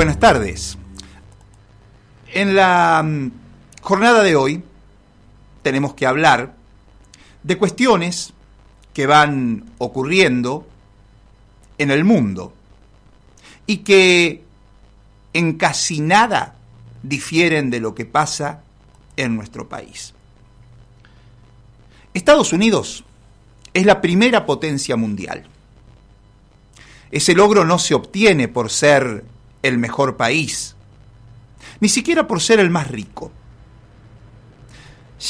Buenas 0.00 0.18
tardes. 0.18 0.78
En 2.32 2.54
la 2.54 3.02
mm, 3.04 3.32
jornada 3.82 4.22
de 4.22 4.34
hoy 4.34 4.62
tenemos 5.60 5.92
que 5.92 6.06
hablar 6.06 6.54
de 7.42 7.58
cuestiones 7.58 8.32
que 8.94 9.06
van 9.06 9.72
ocurriendo 9.76 10.66
en 11.76 11.90
el 11.90 12.04
mundo 12.04 12.54
y 13.66 13.80
que 13.84 14.42
en 15.34 15.58
casi 15.58 16.00
nada 16.00 16.54
difieren 17.02 17.68
de 17.68 17.80
lo 17.80 17.94
que 17.94 18.06
pasa 18.06 18.62
en 19.18 19.36
nuestro 19.36 19.68
país. 19.68 20.14
Estados 22.14 22.54
Unidos 22.54 23.04
es 23.74 23.84
la 23.84 24.00
primera 24.00 24.46
potencia 24.46 24.96
mundial. 24.96 25.44
Ese 27.10 27.34
logro 27.34 27.66
no 27.66 27.78
se 27.78 27.92
obtiene 27.92 28.48
por 28.48 28.70
ser 28.70 29.24
el 29.62 29.78
mejor 29.78 30.16
país, 30.16 30.76
ni 31.80 31.88
siquiera 31.88 32.26
por 32.26 32.40
ser 32.40 32.60
el 32.60 32.70
más 32.70 32.88
rico. 32.88 33.30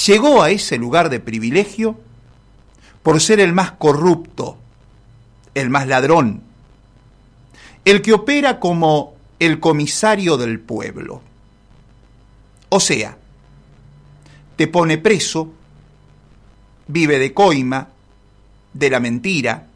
Llegó 0.06 0.42
a 0.42 0.50
ese 0.50 0.78
lugar 0.78 1.10
de 1.10 1.20
privilegio 1.20 1.98
por 3.02 3.20
ser 3.20 3.40
el 3.40 3.52
más 3.52 3.72
corrupto, 3.72 4.56
el 5.54 5.70
más 5.70 5.86
ladrón, 5.86 6.42
el 7.84 8.02
que 8.02 8.12
opera 8.12 8.60
como 8.60 9.14
el 9.38 9.58
comisario 9.58 10.36
del 10.36 10.60
pueblo. 10.60 11.22
O 12.68 12.78
sea, 12.78 13.16
te 14.56 14.68
pone 14.68 14.98
preso, 14.98 15.52
vive 16.86 17.18
de 17.18 17.32
coima, 17.32 17.88
de 18.72 18.90
la 18.90 19.00
mentira, 19.00 19.66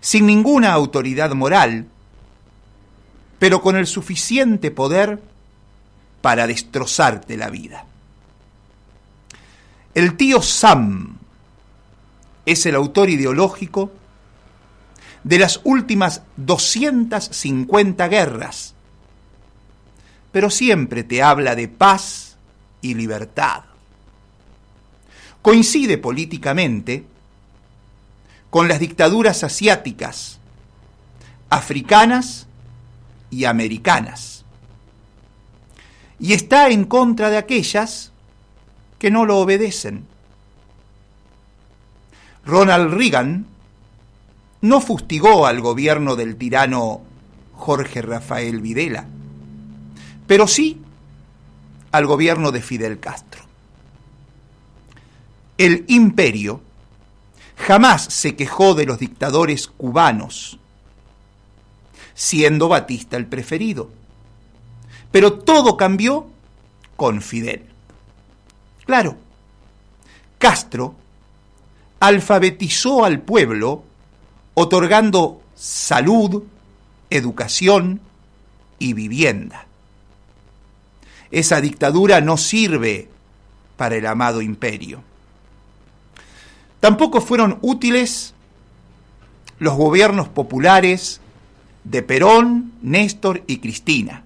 sin 0.00 0.26
ninguna 0.26 0.72
autoridad 0.72 1.32
moral, 1.32 1.88
pero 3.40 3.62
con 3.62 3.74
el 3.74 3.86
suficiente 3.86 4.70
poder 4.70 5.18
para 6.20 6.46
destrozarte 6.46 7.38
la 7.38 7.48
vida. 7.48 7.86
El 9.94 10.16
tío 10.18 10.42
Sam 10.42 11.16
es 12.44 12.66
el 12.66 12.74
autor 12.74 13.08
ideológico 13.08 13.90
de 15.24 15.38
las 15.38 15.62
últimas 15.64 16.20
250 16.36 18.08
guerras, 18.08 18.74
pero 20.32 20.50
siempre 20.50 21.02
te 21.02 21.22
habla 21.22 21.56
de 21.56 21.66
paz 21.68 22.36
y 22.82 22.94
libertad. 22.94 23.62
Coincide 25.40 25.96
políticamente 25.96 27.06
con 28.50 28.68
las 28.68 28.80
dictaduras 28.80 29.44
asiáticas, 29.44 30.38
africanas 31.48 32.46
y 33.30 33.44
americanas. 33.44 34.44
Y 36.18 36.32
está 36.32 36.68
en 36.68 36.84
contra 36.84 37.30
de 37.30 37.38
aquellas 37.38 38.12
que 38.98 39.10
no 39.10 39.24
lo 39.24 39.38
obedecen. 39.38 40.06
Ronald 42.44 42.92
Reagan 42.92 43.46
no 44.60 44.80
fustigó 44.80 45.46
al 45.46 45.60
gobierno 45.60 46.16
del 46.16 46.36
tirano 46.36 47.00
Jorge 47.54 48.02
Rafael 48.02 48.60
Videla, 48.60 49.06
pero 50.26 50.46
sí 50.46 50.80
al 51.92 52.06
gobierno 52.06 52.52
de 52.52 52.62
Fidel 52.62 53.00
Castro. 53.00 53.42
El 55.58 55.84
imperio 55.88 56.60
jamás 57.56 58.04
se 58.04 58.36
quejó 58.36 58.74
de 58.74 58.86
los 58.86 58.98
dictadores 58.98 59.66
cubanos, 59.66 60.58
siendo 62.20 62.68
Batista 62.68 63.16
el 63.16 63.24
preferido. 63.24 63.88
Pero 65.10 65.38
todo 65.38 65.78
cambió 65.78 66.26
con 66.94 67.22
Fidel. 67.22 67.64
Claro, 68.84 69.16
Castro 70.36 70.94
alfabetizó 71.98 73.06
al 73.06 73.22
pueblo 73.22 73.84
otorgando 74.52 75.40
salud, 75.54 76.42
educación 77.08 78.02
y 78.78 78.92
vivienda. 78.92 79.64
Esa 81.30 81.62
dictadura 81.62 82.20
no 82.20 82.36
sirve 82.36 83.08
para 83.78 83.96
el 83.96 84.04
amado 84.04 84.42
imperio. 84.42 85.02
Tampoco 86.80 87.22
fueron 87.22 87.58
útiles 87.62 88.34
los 89.58 89.74
gobiernos 89.74 90.28
populares 90.28 91.22
de 91.84 92.02
Perón, 92.02 92.72
Néstor 92.82 93.42
y 93.46 93.58
Cristina, 93.58 94.24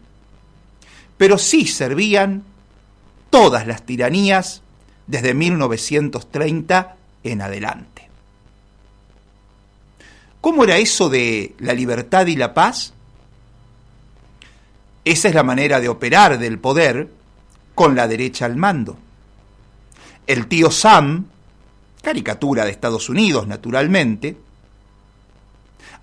pero 1.17 1.39
sí 1.39 1.67
servían 1.67 2.43
todas 3.31 3.67
las 3.67 3.85
tiranías 3.85 4.63
desde 5.07 5.35
1930 5.35 6.97
en 7.23 7.43
adelante. 7.43 8.09
¿Cómo 10.41 10.65
era 10.65 10.77
eso 10.77 11.09
de 11.09 11.55
la 11.59 11.73
libertad 11.73 12.27
y 12.27 12.37
la 12.37 12.53
paz? 12.53 12.93
Esa 15.05 15.29
es 15.29 15.35
la 15.35 15.43
manera 15.43 15.81
de 15.81 15.89
operar 15.89 16.39
del 16.39 16.59
poder 16.59 17.09
con 17.75 17.95
la 17.95 18.07
derecha 18.09 18.45
al 18.45 18.57
mando. 18.57 18.99
El 20.27 20.47
tío 20.47 20.71
Sam 20.71 21.27
caricatura 22.05 22.65
de 22.65 22.71
Estados 22.71 23.09
Unidos 23.09 23.49
naturalmente, 23.49 24.37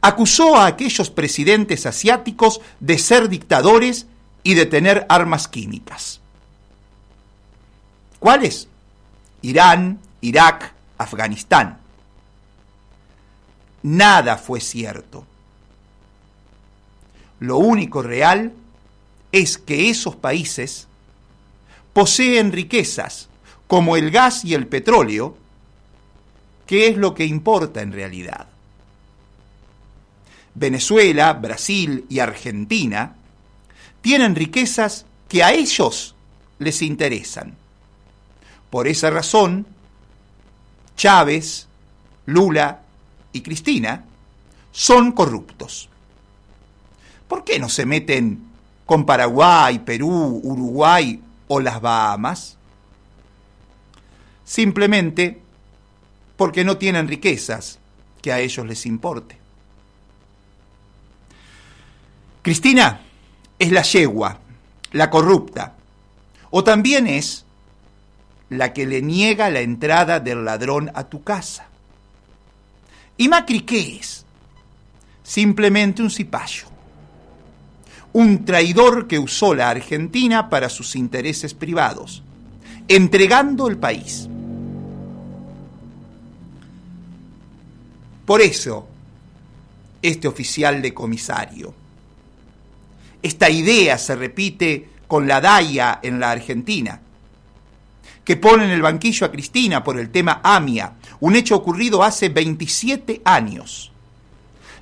acusó 0.02 0.58
a 0.58 0.66
aquellos 0.66 1.10
presidentes 1.10 1.86
asiáticos 1.86 2.62
de 2.80 2.98
ser 2.98 3.30
dictadores 3.30 4.08
y 4.44 4.56
de 4.56 4.66
tener 4.66 5.06
armas 5.10 5.48
químicas. 5.48 6.20
¿Cuáles? 8.20 8.68
Irán, 9.42 10.00
Irak, 10.22 10.74
Afganistán. 10.98 11.78
Nada 13.84 14.38
fue 14.38 14.60
cierto. 14.60 15.26
Lo 17.40 17.58
único 17.58 18.02
real 18.02 18.54
es 19.32 19.58
que 19.58 19.90
esos 19.90 20.16
países 20.16 20.88
poseen 21.94 22.52
riquezas 22.52 23.30
como 23.68 23.96
el 23.96 24.12
gas 24.12 24.46
y 24.46 24.54
el 24.54 24.68
petróleo 24.68 25.38
¿Qué 26.72 26.88
es 26.88 26.96
lo 26.96 27.14
que 27.14 27.26
importa 27.26 27.82
en 27.82 27.92
realidad? 27.92 28.48
Venezuela, 30.54 31.34
Brasil 31.34 32.06
y 32.10 32.20
Argentina 32.20 33.16
tienen 34.02 34.36
riquezas 34.36 35.06
que 35.28 35.44
a 35.44 35.54
ellos 35.54 36.16
les 36.60 36.82
interesan. 36.82 37.56
Por 38.70 38.88
esa 38.88 39.10
razón, 39.10 39.66
Chávez, 40.96 41.68
Lula 42.26 42.82
y 43.34 43.42
Cristina 43.42 44.06
son 44.72 45.12
corruptos. 45.12 45.90
¿Por 47.28 47.44
qué 47.44 47.60
no 47.60 47.70
se 47.70 47.86
meten 47.86 48.44
con 48.86 49.06
Paraguay, 49.06 49.80
Perú, 49.80 50.42
Uruguay 50.44 51.22
o 51.48 51.60
las 51.60 51.82
Bahamas? 51.82 52.58
Simplemente 54.44 55.42
porque 56.36 56.64
no 56.64 56.78
tienen 56.78 57.08
riquezas 57.08 57.80
que 58.22 58.32
a 58.32 58.40
ellos 58.40 58.66
les 58.66 58.86
importe. 58.86 59.41
Cristina 62.42 63.02
es 63.60 63.72
la 63.72 63.84
yegua, 63.84 64.40
la 64.94 65.10
corrupta, 65.10 65.76
o 66.50 66.64
también 66.64 67.08
es 67.08 67.46
la 68.50 68.74
que 68.74 68.86
le 68.86 69.02
niega 69.02 69.50
la 69.50 69.62
entrada 69.62 70.20
del 70.20 70.44
ladrón 70.44 70.92
a 70.94 71.04
tu 71.04 71.24
casa. 71.24 71.68
¿Y 73.18 73.30
Macri 73.30 73.62
qué 73.62 73.98
es? 73.98 74.26
Simplemente 75.24 76.02
un 76.02 76.10
cipayo, 76.10 76.66
un 78.14 78.44
traidor 78.44 79.08
que 79.08 79.20
usó 79.20 79.54
la 79.54 79.70
Argentina 79.70 80.50
para 80.50 80.68
sus 80.68 80.96
intereses 80.96 81.54
privados, 81.54 82.24
entregando 82.88 83.68
el 83.68 83.78
país. 83.78 84.28
Por 88.26 88.42
eso, 88.42 88.88
este 90.02 90.28
oficial 90.28 90.82
de 90.82 90.94
comisario. 90.94 91.81
Esta 93.22 93.50
idea 93.50 93.98
se 93.98 94.16
repite 94.16 94.90
con 95.08 95.28
la 95.28 95.42
DAIA 95.42 96.00
en 96.02 96.20
la 96.20 96.32
Argentina, 96.32 97.00
que 98.24 98.38
pone 98.38 98.66
en 98.66 98.72
el 98.72 98.82
banquillo 98.82 99.26
a 99.26 99.32
Cristina 99.32 99.84
por 99.84 100.00
el 100.00 100.10
tema 100.10 100.42
AMIA, 100.44 100.94
un 101.20 101.36
hecho 101.36 101.56
ocurrido 101.56 102.04
hace 102.04 102.30
27 102.30 103.22
años. 103.26 103.92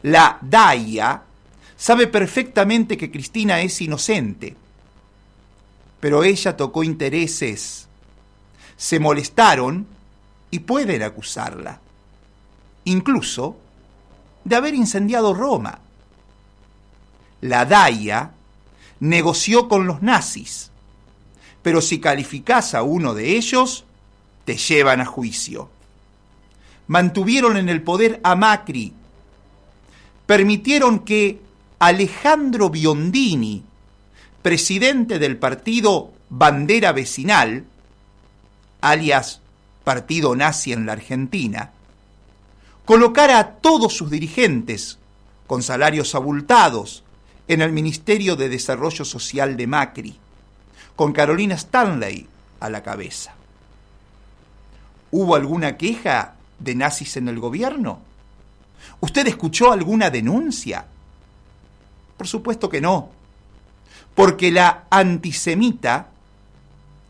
La 0.04 0.38
DAIA 0.42 1.24
sabe 1.76 2.08
perfectamente 2.08 2.98
que 2.98 3.12
Cristina 3.12 3.62
es 3.62 3.82
inocente, 3.82 4.56
pero 6.00 6.24
ella 6.24 6.56
tocó 6.56 6.84
intereses, 6.84 7.88
se 8.78 9.00
molestaron 9.00 9.88
y 10.52 10.60
pueden 10.60 11.04
acusarla 11.04 11.82
incluso 12.90 13.58
de 14.44 14.56
haber 14.56 14.74
incendiado 14.74 15.34
Roma. 15.34 15.80
La 17.42 17.66
DAIA 17.66 18.32
negoció 19.00 19.68
con 19.68 19.88
los 19.88 20.02
nazis, 20.02 20.72
pero 21.62 21.82
si 21.82 22.00
calificás 22.00 22.74
a 22.74 22.84
uno 22.84 23.14
de 23.14 23.38
ellos, 23.38 23.86
te 24.46 24.58
llevan 24.58 25.02
a 25.02 25.06
juicio. 25.06 25.70
Mantuvieron 26.88 27.58
en 27.58 27.70
el 27.70 27.82
poder 27.82 28.20
a 28.24 28.36
Macri, 28.36 28.94
permitieron 30.26 31.00
que 31.00 31.40
Alejandro 31.80 32.70
Biondini, 32.70 33.64
presidente 34.42 35.20
del 35.20 35.38
partido 35.38 36.12
Bandera 36.30 36.92
Vecinal, 36.92 37.66
alias 38.82 39.42
Partido 39.84 40.36
Nazi 40.36 40.74
en 40.74 40.86
la 40.86 40.94
Argentina, 40.94 41.72
colocara 42.86 43.40
a 43.40 43.48
todos 43.56 43.94
sus 43.94 44.10
dirigentes 44.10 45.00
con 45.48 45.64
salarios 45.64 46.16
abultados 46.16 47.04
en 47.50 47.62
el 47.62 47.72
Ministerio 47.72 48.36
de 48.36 48.48
Desarrollo 48.48 49.04
Social 49.04 49.58
de 49.58 49.66
Macri, 49.66 50.16
con 50.96 51.12
Carolina 51.12 51.56
Stanley 51.56 52.28
a 52.60 52.70
la 52.70 52.84
cabeza. 52.84 53.34
¿Hubo 55.10 55.36
alguna 55.36 55.76
queja 55.76 56.36
de 56.60 56.76
nazis 56.76 57.18
en 57.18 57.28
el 57.28 57.40
gobierno? 57.40 58.02
¿Usted 59.00 59.26
escuchó 59.28 59.72
alguna 59.72 60.12
denuncia? 60.12 60.86
Por 62.16 62.28
supuesto 62.28 62.70
que 62.70 62.82
no, 62.82 63.10
porque 64.14 64.52
la 64.52 64.84
antisemita 64.88 66.08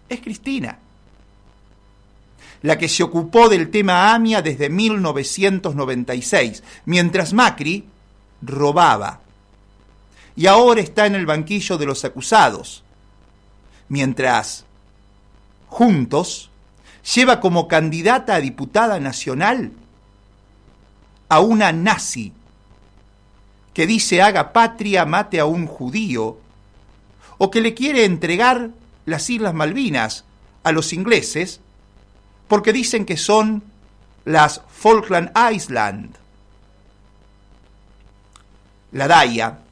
es 0.08 0.22
Cristina, 0.22 0.80
la 2.62 2.78
que 2.78 2.88
se 2.88 3.04
ocupó 3.04 3.50
del 3.50 3.70
tema 3.70 4.14
AMIA 4.14 4.42
desde 4.42 4.70
1996, 4.70 6.64
mientras 6.86 7.34
Macri 7.34 7.84
robaba. 8.42 9.20
Y 10.40 10.48
ahora 10.48 10.80
está 10.80 11.06
en 11.06 11.16
el 11.16 11.26
banquillo 11.26 11.78
de 11.78 11.86
los 11.86 12.06
acusados, 12.06 12.82
mientras 13.90 14.64
Juntos 15.68 16.50
lleva 17.14 17.42
como 17.42 17.68
candidata 17.68 18.36
a 18.36 18.40
diputada 18.40 19.02
nacional 19.02 19.74
a 21.28 21.42
una 21.42 21.74
nazi 21.74 22.32
que 23.74 23.86
dice 23.86 24.22
haga 24.22 24.54
patria, 24.54 25.06
mate 25.06 25.42
a 25.42 25.46
un 25.46 25.68
judío, 25.68 26.38
o 27.38 27.52
que 27.52 27.60
le 27.60 27.74
quiere 27.74 28.06
entregar 28.06 28.70
las 29.06 29.30
Islas 29.30 29.54
Malvinas 29.54 30.24
a 30.64 30.72
los 30.72 30.94
ingleses 30.94 31.60
porque 32.48 32.72
dicen 32.72 33.04
que 33.04 33.18
son 33.18 33.62
las 34.24 34.62
Falkland 34.70 35.34
Island. 35.52 36.16
La 38.94 39.10
DAIA 39.10 39.64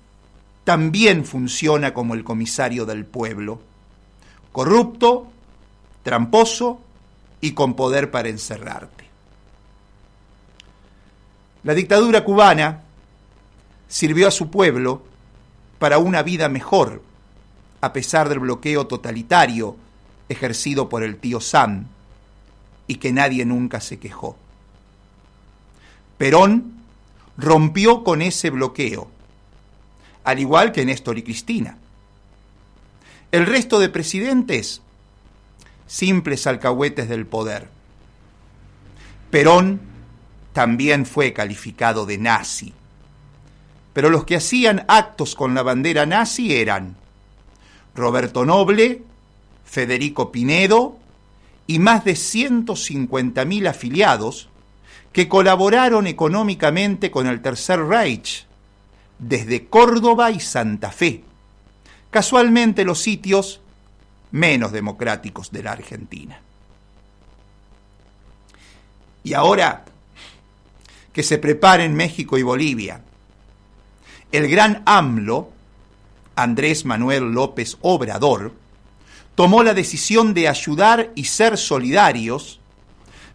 también 0.68 1.24
funciona 1.24 1.94
como 1.94 2.14
el 2.14 2.26
comisario 2.26 2.86
del 2.86 3.06
pueblo, 3.06 3.62
corrupto, 4.52 5.28
tramposo 6.04 6.82
y 7.40 7.54
con 7.54 7.74
poder 7.74 8.12
para 8.12 8.28
encerrarte. 8.28 9.06
La 11.64 11.74
dictadura 11.74 12.26
cubana 12.26 12.82
sirvió 13.88 14.28
a 14.28 14.32
su 14.32 14.52
pueblo 14.52 15.04
para 15.80 16.00
una 16.00 16.22
vida 16.22 16.50
mejor, 16.50 17.02
a 17.80 17.94
pesar 17.94 18.28
del 18.28 18.40
bloqueo 18.40 18.88
totalitario 18.88 19.78
ejercido 20.28 20.90
por 20.90 21.02
el 21.02 21.16
tío 21.16 21.40
Sam 21.40 21.86
y 22.88 22.96
que 22.96 23.14
nadie 23.14 23.46
nunca 23.46 23.80
se 23.80 24.00
quejó. 24.00 24.36
Perón 26.18 26.74
rompió 27.38 28.04
con 28.04 28.22
ese 28.22 28.50
bloqueo, 28.50 29.08
al 30.28 30.40
igual 30.40 30.74
que 30.74 30.84
Néstor 30.84 31.18
y 31.18 31.24
Cristina. 31.24 31.78
El 33.32 33.46
resto 33.46 33.80
de 33.80 33.88
presidentes, 33.88 34.82
simples 35.88 36.46
alcahuetes 36.48 37.08
del 37.08 37.26
poder. 37.26 37.70
Perón 39.32 39.80
también 40.52 41.06
fue 41.06 41.32
calificado 41.32 42.06
de 42.06 42.18
nazi, 42.18 42.74
pero 43.94 44.10
los 44.10 44.26
que 44.26 44.36
hacían 44.36 44.84
actos 44.90 45.34
con 45.34 45.56
la 45.56 45.64
bandera 45.64 46.06
nazi 46.06 46.54
eran 46.54 46.98
Roberto 47.96 48.44
Noble, 48.44 49.04
Federico 49.64 50.34
Pinedo 50.34 50.98
y 51.68 51.80
más 51.80 52.04
de 52.04 52.16
150.000 52.16 53.70
afiliados 53.70 54.50
que 55.14 55.30
colaboraron 55.30 56.06
económicamente 56.06 57.12
con 57.12 57.28
el 57.28 57.42
Tercer 57.42 57.80
Reich 57.80 58.47
desde 59.20 59.68
Córdoba 59.68 60.32
y 60.32 60.40
Santa 60.40 60.92
Fe, 60.92 61.24
casualmente 62.10 62.84
los 62.84 63.02
sitios 63.02 63.62
menos 64.32 64.72
democráticos 64.72 65.52
de 65.52 65.64
la 65.64 65.72
Argentina. 65.72 66.40
Y 69.24 69.34
ahora 69.34 69.86
que 71.12 71.24
se 71.24 71.38
preparen 71.38 71.96
México 71.96 72.38
y 72.38 72.44
Bolivia, 72.44 73.02
el 74.32 74.48
gran 74.48 74.84
AMLO 74.86 75.52
Andrés 76.38 76.86
Manuel 76.86 77.32
López 77.32 77.78
Obrador, 77.82 78.54
tomó 79.36 79.64
la 79.64 79.74
decisión 79.74 80.34
de 80.34 80.48
ayudar 80.48 81.12
y 81.16 81.26
ser 81.26 81.58
solidarios 81.58 82.60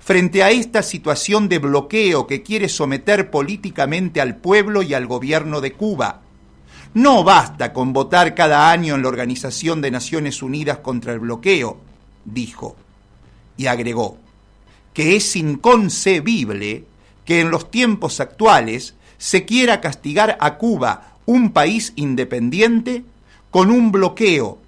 frente 0.03 0.43
a 0.43 0.51
esta 0.51 0.83
situación 0.83 1.49
de 1.49 1.61
bloqueo 1.61 2.27
que 2.27 2.43
quiere 2.43 2.69
someter 2.69 3.31
políticamente 3.31 4.21
al 4.21 4.37
pueblo 4.37 4.83
y 4.83 4.95
al 4.95 5.07
gobierno 5.07 5.61
de 5.61 5.75
Cuba. 5.75 6.23
No 6.93 7.23
basta 7.23 7.73
con 7.73 7.93
votar 7.93 8.35
cada 8.35 8.71
año 8.73 8.97
en 8.97 9.03
la 9.03 9.09
Organización 9.09 9.81
de 9.81 9.93
Naciones 9.93 10.43
Unidas 10.43 10.79
contra 10.79 11.13
el 11.13 11.21
bloqueo, 11.21 11.79
dijo, 12.25 12.77
y 13.57 13.67
agregó, 13.67 14.19
que 14.93 15.15
es 15.15 15.37
inconcebible 15.37 16.85
que 17.25 17.41
en 17.41 17.53
los 17.53 17.71
tiempos 17.71 18.19
actuales 18.19 18.97
se 19.19 19.45
quiera 19.45 19.81
castigar 19.81 20.37
a 20.41 20.57
Cuba 20.59 21.15
un 21.27 21.53
país 21.53 21.93
independiente 21.95 23.05
con 23.53 23.71
un 23.71 23.93
bloqueo, 23.93 24.59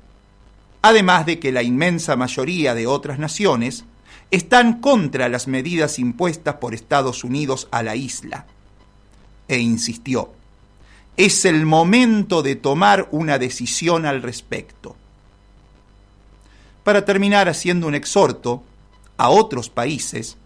además 0.81 1.27
de 1.27 1.41
que 1.41 1.51
la 1.51 1.65
inmensa 1.65 2.15
mayoría 2.15 2.75
de 2.75 2.87
otras 2.87 3.19
naciones 3.19 3.85
están 4.31 4.81
contra 4.81 5.29
las 5.29 5.47
medidas 5.47 5.99
impuestas 5.99 6.57
por 6.57 6.75
Estados 6.75 7.25
Unidos 7.25 7.69
a 7.71 7.83
la 7.83 7.97
isla. 7.97 8.47
E 9.49 9.59
insistió, 9.59 10.33
es 11.17 11.45
el 11.45 11.67
momento 11.67 12.43
de 12.43 12.57
tomar 12.57 13.09
una 13.13 13.39
decisión 13.39 14.07
al 14.07 14.23
respecto. 14.23 14.97
Para 16.83 17.05
terminar 17.05 17.49
haciendo 17.49 17.87
un 17.87 17.95
exhorto 17.95 18.63
a 19.17 19.31
otros 19.31 19.71
países 19.71 20.37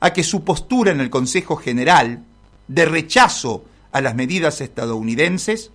a 0.00 0.12
que 0.12 0.22
su 0.22 0.44
postura 0.44 0.92
en 0.92 1.00
el 1.00 1.10
Consejo 1.10 1.56
General 1.56 2.22
de 2.68 2.84
rechazo 2.84 3.64
a 3.92 4.00
las 4.00 4.14
medidas 4.14 4.60
estadounidenses 4.60 5.70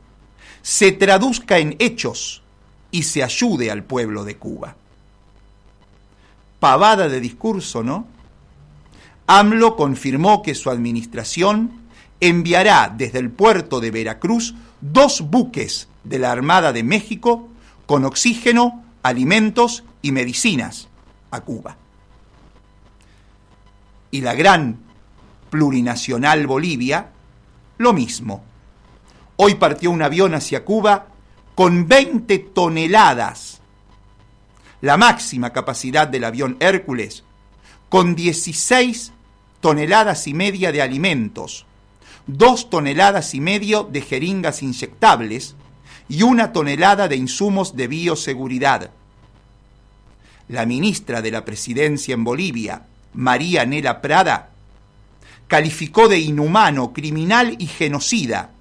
se 0.62 0.92
traduzca 0.92 1.58
en 1.58 1.76
hechos 1.80 2.44
y 2.92 3.04
se 3.04 3.24
ayude 3.24 3.72
al 3.72 3.84
pueblo 3.84 4.24
de 4.24 4.38
Cuba. 4.38 4.76
Pavada 6.60 7.08
de 7.08 7.20
discurso, 7.20 7.84
¿no? 7.84 8.08
AMLO 9.28 9.76
confirmó 9.76 10.42
que 10.42 10.56
su 10.56 10.70
administración 10.70 11.72
enviará 12.20 12.94
desde 12.96 13.20
el 13.20 13.30
puerto 13.30 13.80
de 13.80 13.92
Veracruz 13.92 14.56
dos 14.82 15.22
buques 15.22 15.88
de 16.04 16.20
la 16.20 16.32
Armada 16.32 16.74
de 16.74 16.84
México 16.84 17.48
con 17.86 18.06
oxígeno, 18.06 18.84
alimentos 19.04 19.84
y 20.02 20.12
medicinas 20.12 20.90
a 21.32 21.42
Cuba. 21.42 21.78
Y 24.12 24.22
la 24.22 24.34
gran 24.34 24.80
plurinacional 25.50 26.48
Bolivia 26.48 27.12
lo 27.78 27.94
mismo. 27.94 28.44
Hoy 29.38 29.56
partió 29.56 29.90
un 29.92 30.02
avión 30.02 30.34
hacia 30.34 30.66
Cuba 30.66 31.08
con 31.56 31.88
20 31.88 32.40
toneladas, 32.40 33.59
la 34.82 34.98
máxima 34.98 35.52
capacidad 35.52 36.08
del 36.08 36.24
avión 36.24 36.58
Hércules, 36.60 37.24
con 37.90 38.16
16 38.16 39.12
toneladas 39.60 40.28
y 40.28 40.34
media 40.34 40.72
de 40.72 40.82
alimentos, 40.82 41.66
2 42.28 42.70
toneladas 42.70 43.34
y 43.34 43.42
medio 43.42 43.84
de 43.84 44.02
jeringas 44.02 44.64
inyectables 44.64 45.56
y 46.08 46.24
una 46.24 46.54
tonelada 46.54 47.08
de 47.08 47.16
insumos 47.16 47.76
de 47.76 47.88
bioseguridad. 47.88 48.92
La 50.48 50.66
ministra 50.66 51.22
de 51.22 51.32
la 51.32 51.46
Presidencia 51.46 52.14
en 52.14 52.24
Bolivia, 52.24 52.84
María 53.14 53.66
Nela 53.66 54.02
Prada, 54.02 54.50
calificó 55.48 56.08
de 56.08 56.20
inhumano, 56.20 56.94
criminal 56.94 57.56
y 57.60 57.68
genocida 57.68 58.52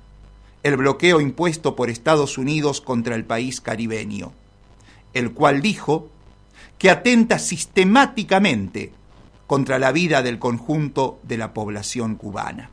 el 0.63 0.77
bloqueo 0.77 1.21
impuesto 1.21 1.77
por 1.77 1.89
Estados 1.89 2.37
Unidos 2.37 2.81
contra 2.81 3.15
el 3.15 3.25
país 3.25 3.61
caribeño, 3.61 4.33
el 5.15 5.33
cual 5.33 5.63
dijo 5.63 6.11
que 6.79 6.91
atenta 6.91 7.39
sistemáticamente 7.39 8.93
contra 9.47 9.79
la 9.79 9.93
vida 9.93 10.23
del 10.23 10.39
conjunto 10.39 11.19
de 11.23 11.39
la 11.39 11.55
población 11.55 12.17
cubana. 12.17 12.71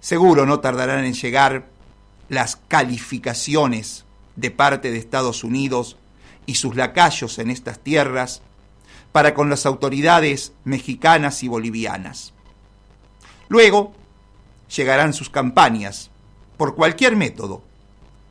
Seguro 0.00 0.46
no 0.46 0.60
tardarán 0.60 1.04
en 1.04 1.14
llegar 1.14 1.66
las 2.28 2.56
calificaciones 2.68 4.04
de 4.36 4.50
parte 4.50 4.90
de 4.90 4.98
Estados 4.98 5.42
Unidos 5.42 5.96
y 6.44 6.56
sus 6.56 6.76
lacayos 6.76 7.38
en 7.38 7.50
estas 7.50 7.80
tierras 7.80 8.42
para 9.12 9.34
con 9.34 9.48
las 9.48 9.66
autoridades 9.66 10.52
mexicanas 10.64 11.42
y 11.42 11.48
bolivianas. 11.48 12.34
Luego 13.48 13.94
llegarán 14.74 15.12
sus 15.12 15.30
campañas, 15.30 16.10
por 16.56 16.74
cualquier 16.74 17.16
método, 17.16 17.62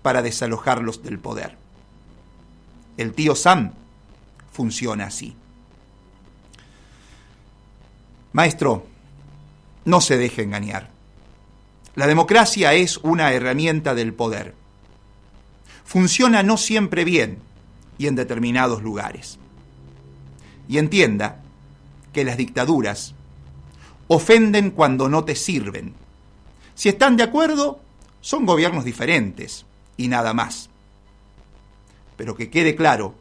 para 0.05 0.21
desalojarlos 0.21 1.01
del 1.01 1.17
poder. 1.17 1.57
El 2.95 3.13
tío 3.13 3.33
Sam 3.33 3.71
funciona 4.51 5.07
así. 5.07 5.35
Maestro, 8.31 8.85
no 9.83 10.01
se 10.01 10.17
deje 10.17 10.43
engañar. 10.43 10.91
La 11.95 12.05
democracia 12.05 12.75
es 12.75 12.97
una 12.97 13.33
herramienta 13.33 13.95
del 13.95 14.13
poder. 14.13 14.53
Funciona 15.85 16.43
no 16.43 16.57
siempre 16.57 17.03
bien 17.03 17.39
y 17.97 18.05
en 18.05 18.13
determinados 18.13 18.83
lugares. 18.83 19.39
Y 20.67 20.77
entienda 20.77 21.41
que 22.13 22.23
las 22.23 22.37
dictaduras 22.37 23.15
ofenden 24.07 24.69
cuando 24.69 25.09
no 25.09 25.23
te 25.23 25.35
sirven. 25.35 25.95
Si 26.75 26.89
están 26.89 27.17
de 27.17 27.23
acuerdo, 27.23 27.79
son 28.21 28.45
gobiernos 28.45 28.85
diferentes 28.85 29.65
y 29.97 30.07
nada 30.07 30.33
más. 30.33 30.69
Pero 32.17 32.35
que 32.35 32.49
quede 32.49 32.75
claro 32.75 33.15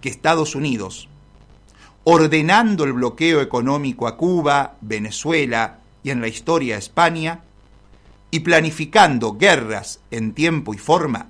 que 0.00 0.08
Estados 0.08 0.54
Unidos, 0.54 1.08
ordenando 2.04 2.84
el 2.84 2.92
bloqueo 2.92 3.40
económico 3.40 4.06
a 4.06 4.16
Cuba, 4.16 4.76
Venezuela 4.80 5.80
y 6.02 6.10
en 6.10 6.20
la 6.20 6.28
historia 6.28 6.76
a 6.76 6.78
España, 6.78 7.40
y 8.30 8.40
planificando 8.40 9.36
guerras 9.36 10.00
en 10.10 10.32
tiempo 10.32 10.74
y 10.74 10.78
forma, 10.78 11.26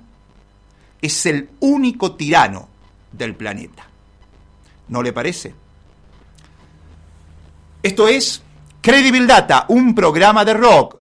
es 1.00 1.27
el 1.27 1.50
único 1.61 2.17
tirano 2.17 2.69
del 3.12 3.35
planeta. 3.35 3.87
¿No 4.88 5.03
le 5.03 5.12
parece? 5.12 5.55
Esto 7.83 8.09
es 8.09 8.43
Credible 8.81 9.27
Data, 9.27 9.67
un 9.69 9.95
programa 9.95 10.45
de 10.45 10.55
rock 10.55 10.98